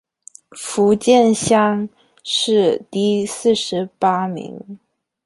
[0.57, 1.87] 福建乡
[2.23, 4.79] 试第四十八名。